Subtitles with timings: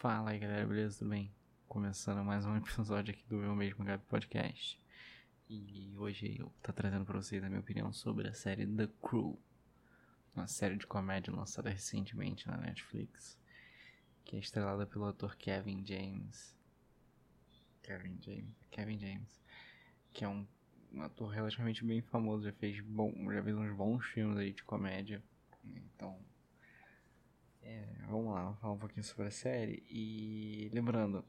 [0.00, 1.00] Fala aí galera, beleza?
[1.00, 1.30] Tudo bem?
[1.68, 4.80] Começando mais um episódio aqui do meu mesmo Gabi Podcast.
[5.46, 9.38] E hoje eu tô trazendo pra vocês a minha opinião sobre a série The Crew.
[10.34, 13.38] Uma série de comédia lançada recentemente na Netflix.
[14.24, 16.56] Que é estrelada pelo ator Kevin James.
[17.82, 18.56] Kevin James.
[18.70, 19.42] Kevin James.
[20.14, 20.46] Que é um,
[20.94, 22.44] um ator relativamente bem famoso.
[22.44, 25.22] Já fez, bom, já fez uns bons filmes aí de comédia.
[25.62, 26.18] Então,
[27.62, 29.84] é, vamos lá, vamos falar um pouquinho sobre a série.
[29.88, 31.24] E lembrando,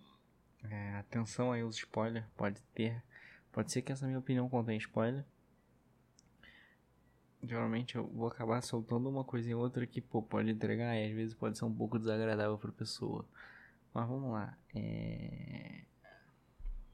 [0.64, 3.04] é, atenção aí aos spoilers, pode ter.
[3.52, 5.26] Pode ser que essa minha opinião contenha spoiler.
[7.44, 11.12] Geralmente eu vou acabar soltando uma coisa em outra que pô, pode entregar e às
[11.12, 13.28] vezes pode ser um pouco desagradável para pessoa.
[13.94, 14.58] Mas vamos lá.
[14.74, 15.84] É...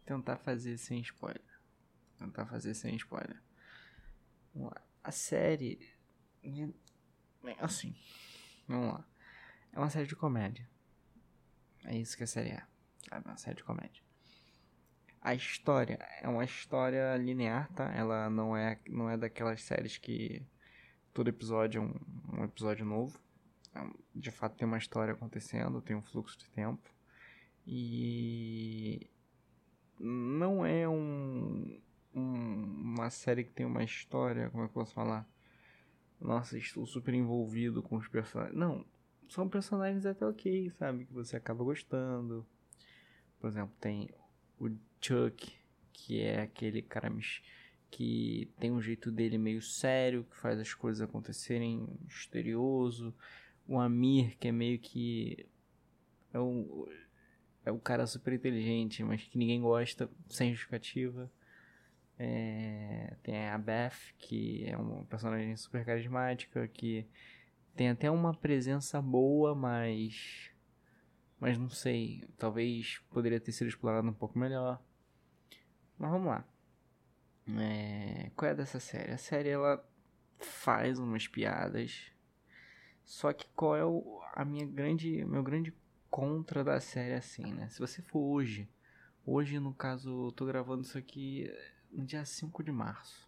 [0.06, 1.44] Tentar fazer sem spoiler.
[2.18, 3.40] Tentar fazer sem spoiler.
[4.54, 4.82] Vamos lá.
[5.04, 5.80] A série.
[7.60, 7.96] Assim.
[8.68, 9.06] Vamos lá.
[9.74, 10.68] É uma série de comédia.
[11.86, 12.64] É isso que a série é.
[13.10, 13.26] Sabe?
[13.26, 14.04] Uma série de comédia.
[15.22, 17.92] A história é uma história linear, tá?
[17.94, 20.46] Ela não é, não é daquelas séries que
[21.14, 23.20] todo episódio é um, um episódio novo.
[23.74, 26.90] É de fato tem uma história acontecendo, tem um fluxo de tempo.
[27.66, 29.10] E
[30.00, 31.80] não é um,
[32.14, 32.22] um,
[32.94, 35.28] uma série que tem uma história, como é que eu posso falar?
[36.20, 38.58] Nossa, estou super envolvido com os personagens.
[38.58, 38.86] Não,
[39.30, 41.06] são personagens até ok, sabe?
[41.06, 42.46] Que você acaba gostando.
[43.40, 44.10] Por exemplo, tem
[44.60, 44.70] o
[45.02, 45.54] Chuck,
[45.94, 47.12] que é aquele cara
[47.90, 53.14] que tem um jeito dele meio sério, que faz as coisas acontecerem misterioso.
[53.68, 55.48] O Amir, que é meio que.
[56.34, 56.86] É um,
[57.66, 61.32] é um cara super inteligente, mas que ninguém gosta, sem justificativa.
[62.20, 67.06] É, tem a Beth, que é uma personagem super carismática, que
[67.78, 70.52] tem até uma presença boa, mas.
[71.40, 72.28] Mas não sei.
[72.38, 74.82] Talvez poderia ter sido explorado um pouco melhor.
[75.98, 76.44] Mas vamos lá.
[77.60, 79.12] É, qual é dessa série?
[79.12, 79.88] A série ela
[80.40, 82.12] faz umas piadas.
[83.06, 85.74] Só que qual é o, a minha grande, meu grande
[86.10, 87.70] contra da série assim, né?
[87.70, 88.68] Se você for hoje,
[89.26, 91.50] hoje no caso, eu tô gravando isso aqui
[91.92, 93.27] no dia 5 de março.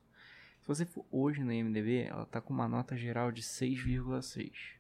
[0.69, 4.75] Você for hoje no IMDb, ela tá com uma nota geral de 6,6.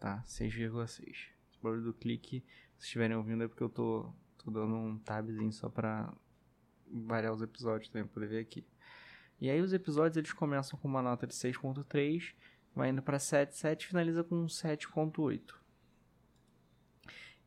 [0.00, 0.20] Tá?
[0.26, 1.10] 6,6.
[1.10, 2.44] Esse barulho do clique,
[2.76, 6.12] se estiverem ouvindo, é porque eu tô, tô dando um tabzinho só pra
[6.88, 8.66] variar os episódios também, poder ver aqui.
[9.40, 12.34] E aí os episódios eles começam com uma nota de 6.3,
[12.74, 15.54] vai indo para 7, 7 finaliza com 7.8.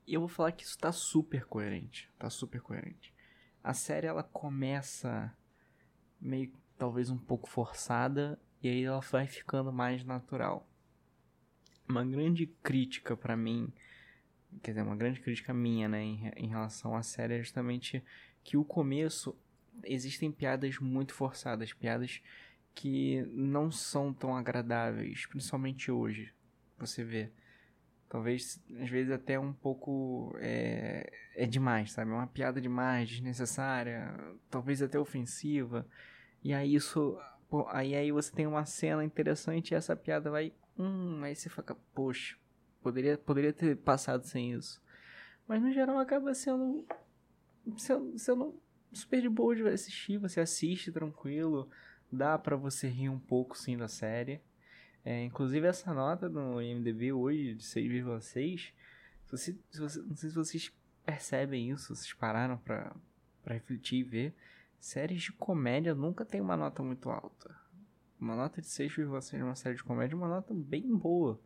[0.08, 3.14] E eu vou falar que isso tá super coerente, tá super coerente.
[3.62, 5.38] A série ela começa
[6.22, 10.68] meio talvez um pouco forçada e aí ela vai ficando mais natural.
[11.88, 13.72] Uma grande crítica para mim,
[14.63, 18.03] quer dizer, uma grande crítica minha, né, em, em relação à série é justamente
[18.44, 19.38] que o começo
[19.84, 22.22] existem piadas muito forçadas, piadas
[22.74, 26.34] que não são tão agradáveis, principalmente hoje.
[26.78, 27.31] Você vê,
[28.09, 32.12] talvez às vezes até um pouco é, é demais, sabe?
[32.12, 34.14] É uma piada demais, desnecessária,
[34.50, 35.88] talvez até ofensiva.
[36.45, 37.17] E aí isso.
[37.50, 40.53] Pô, aí, aí você tem uma cena interessante e essa piada vai.
[40.78, 42.38] Hum, aí você fica, poxa,
[42.83, 44.79] poderia, poderia ter passado sem isso.
[45.47, 46.85] Mas no geral acaba sendo.
[47.78, 48.61] sendo, sendo
[48.94, 50.19] super de boa de assistir.
[50.19, 51.67] Você assiste tranquilo.
[52.11, 54.39] Dá para você rir um pouco sim da série.
[55.03, 58.72] É, inclusive essa nota no IMDB hoje de 6,6.
[59.35, 60.72] Se se você, não sei se vocês
[61.03, 62.95] percebem isso, vocês pararam pra,
[63.44, 64.35] pra refletir e ver.
[64.80, 67.56] Séries de comédia nunca tem uma nota muito alta.
[68.19, 71.40] Uma nota de 6,6 numa série de comédia é uma nota bem boa,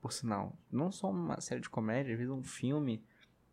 [0.00, 0.56] por sinal.
[0.70, 3.04] Não só uma série de comédia, às vezes um filme,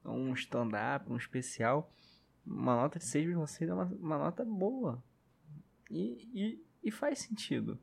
[0.06, 1.92] um stand-up, um especial.
[2.46, 5.04] Uma nota de 6,6 é uma, uma nota boa.
[5.90, 7.80] E, e, e faz sentido.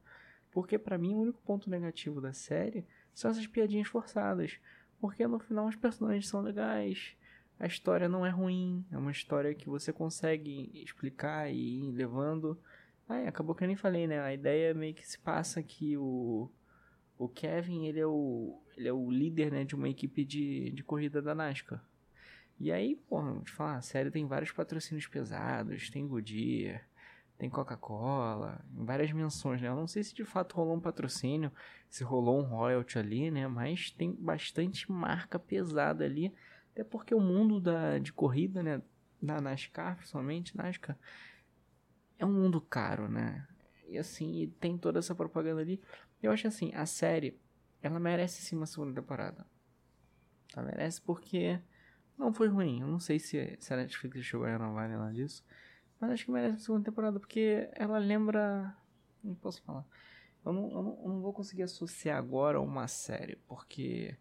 [0.50, 4.58] Porque para mim o único ponto negativo da série são essas piadinhas forçadas.
[5.00, 7.16] Porque no final os personagens são legais,
[7.58, 12.58] a história não é ruim, é uma história que você consegue explicar e ir levando.
[13.08, 14.20] Ah, acabou que eu nem falei, né?
[14.20, 16.50] A ideia meio que se passa que o,
[17.18, 20.82] o Kevin, ele é o, ele é o líder, né, de uma equipe de, de
[20.82, 21.82] corrida da NASCAR.
[22.58, 26.82] E aí, pô, te falar, a série tem vários patrocínios pesados, tem Goodyear,
[27.38, 29.68] tem Coca-Cola, várias menções, né?
[29.68, 31.52] Eu não sei se de fato rolou um patrocínio,
[31.88, 33.46] se rolou um royalty ali, né?
[33.46, 36.34] Mas tem bastante marca pesada ali
[36.76, 38.82] até porque o mundo da, de corrida, né?
[39.20, 40.98] Da NASCAR, principalmente, NASCAR,
[42.18, 43.48] é um mundo caro, né?
[43.88, 45.80] E assim, tem toda essa propaganda ali.
[46.22, 47.40] Eu acho assim, a série,
[47.80, 49.46] ela merece sim uma segunda temporada.
[50.54, 51.58] Ela merece porque
[52.18, 52.80] Não foi ruim.
[52.82, 55.44] Eu não sei se, se a Netflix chegou a renovar nada disso.
[56.00, 58.76] Mas acho que merece a segunda temporada, porque ela lembra.
[59.24, 59.86] Não posso falar.
[60.44, 64.16] Eu não, eu não, eu não vou conseguir associar agora uma série, porque.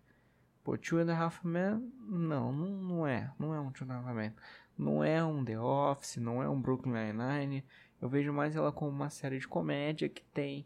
[0.65, 3.31] Pô, Two and a Half Men, não, não, não é.
[3.37, 4.33] Não é um Two and a Half Men.
[4.75, 7.63] Não é um The Office, não é um Brooklyn Nine-Nine.
[8.01, 10.65] Eu vejo mais ela como uma série de comédia que tem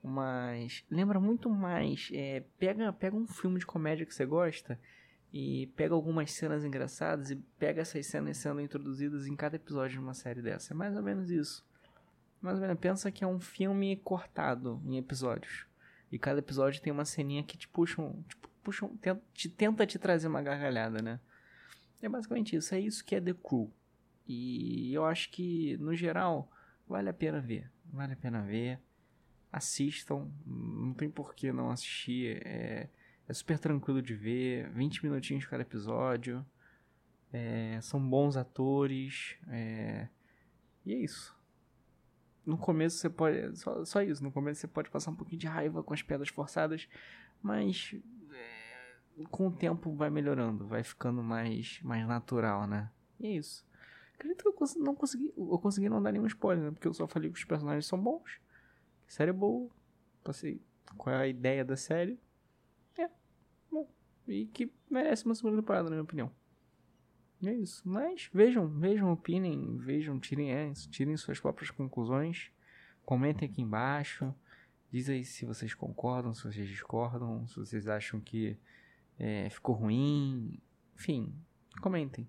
[0.00, 0.84] umas.
[0.88, 2.08] Lembra muito mais.
[2.12, 4.78] É, pega, pega um filme de comédia que você gosta
[5.32, 10.04] e pega algumas cenas engraçadas e pega essas cenas sendo introduzidas em cada episódio de
[10.04, 10.72] uma série dessa.
[10.72, 11.66] É mais ou menos isso.
[12.40, 15.66] Mais ou menos, pensa que é um filme cortado em episódios.
[16.12, 18.96] E cada episódio tem uma ceninha que te puxam, tipo, puxam,
[19.34, 21.20] te, tenta te trazer uma gargalhada, né?
[22.00, 23.72] É basicamente isso, é isso que é The Crew.
[24.26, 26.50] E eu acho que, no geral,
[26.88, 27.70] vale a pena ver.
[27.84, 28.80] Vale a pena ver.
[29.52, 32.40] Assistam, não tem por que não assistir.
[32.44, 32.88] É,
[33.28, 36.44] é super tranquilo de ver, 20 minutinhos cada episódio.
[37.32, 39.36] É, são bons atores.
[39.48, 40.08] É,
[40.84, 41.36] e é isso.
[42.44, 43.56] No começo você pode.
[43.56, 46.28] Só, só isso, no começo você pode passar um pouquinho de raiva com as piadas
[46.28, 46.88] forçadas,
[47.40, 47.94] mas
[49.30, 52.90] com o tempo vai melhorando, vai ficando mais, mais natural, né?
[53.20, 53.66] E é isso.
[54.14, 55.32] Acredito que eu não consegui.
[55.36, 56.70] Eu consegui não dar nenhum spoiler, né?
[56.70, 58.40] Porque eu só falei que os personagens são bons.
[59.06, 59.68] Que a série é boa.
[60.22, 60.60] Passei
[60.96, 62.18] qual é a ideia da série
[64.26, 66.30] e que merece uma segunda temporada, na minha opinião.
[67.40, 67.82] E é isso.
[67.84, 72.50] Mas vejam, vejam, opinem, vejam, tirem, é, tirem suas próprias conclusões.
[73.04, 74.34] Comentem aqui embaixo.
[74.90, 78.56] Diz aí se vocês concordam, se vocês discordam, se vocês acham que
[79.22, 80.60] é, ficou ruim.
[80.96, 81.32] Enfim,
[81.80, 82.28] comentem.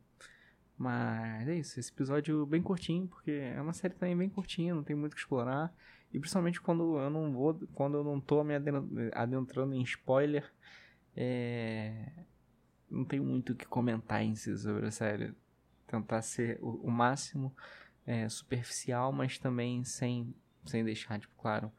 [0.77, 4.83] Mas é isso, esse episódio bem curtinho, porque é uma série também bem curtinha, não
[4.83, 5.73] tem muito o que explorar.
[6.13, 8.53] E principalmente quando eu não vou, quando eu não tô me
[9.11, 10.51] adentrando em spoiler,
[11.15, 12.11] é...
[12.89, 15.33] Não tenho muito o que comentar em si sobre a série.
[15.87, 17.55] Tentar ser o, o máximo
[18.05, 21.71] é, superficial, mas também sem, sem deixar, tipo, claro,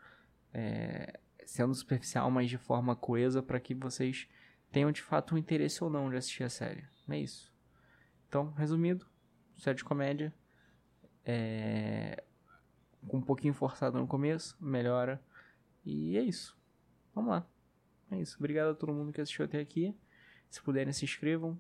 [0.53, 4.29] é, sendo superficial, mas de forma coesa para que vocês
[4.75, 6.85] tenham de fato um interesse ou não de assistir a série.
[7.09, 7.55] É isso.
[8.27, 9.07] Então, resumido,
[9.57, 10.35] série de comédia.
[11.25, 12.25] É,
[13.13, 15.23] um pouquinho forçado no começo, melhora.
[15.85, 16.59] E é isso.
[17.15, 17.47] Vamos lá.
[18.11, 18.37] É isso.
[18.37, 19.97] Obrigado a todo mundo que assistiu até aqui.
[20.51, 21.57] Se puderem, se inscrevam,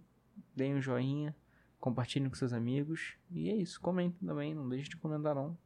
[0.56, 1.36] deem um joinha,
[1.78, 3.16] compartilhem com seus amigos.
[3.30, 3.80] E é isso.
[3.80, 5.56] Comentem também, não deixe de comentar não.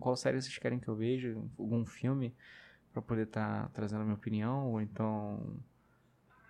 [0.00, 1.36] Qual série vocês querem que eu veja?
[1.58, 2.34] Algum filme
[2.90, 5.60] para poder estar tá trazendo a minha opinião ou então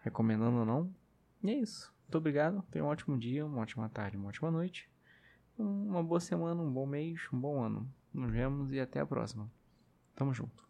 [0.07, 0.95] recomendando ou não.
[1.43, 1.93] E é isso.
[2.05, 2.63] Muito obrigado.
[2.71, 4.89] Tenha um ótimo dia, uma ótima tarde, uma ótima noite.
[5.59, 7.89] Uma boa semana, um bom mês, um bom ano.
[8.15, 9.51] Nos vemos e até a próxima.
[10.15, 10.66] Tamo junto.